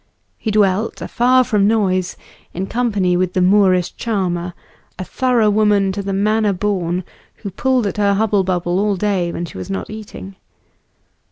He 0.39 0.49
dwelt, 0.49 0.99
afar 0.99 1.43
from 1.43 1.67
noise, 1.67 2.17
in 2.55 2.65
company 2.65 3.15
with 3.15 3.33
the 3.33 3.39
Moorish 3.39 3.95
charmer, 3.97 4.55
a 4.97 5.03
thorough 5.03 5.51
woman 5.51 5.91
to 5.91 6.01
the 6.01 6.11
manner 6.11 6.53
born, 6.53 7.03
who 7.45 7.51
pulled 7.51 7.85
at 7.85 7.97
her 7.97 8.15
hubble 8.15 8.43
bubble 8.43 8.79
all 8.79 8.95
day 8.95 9.31
when 9.31 9.45
she 9.45 9.59
was 9.59 9.69
not 9.69 9.91
eating. 9.91 10.37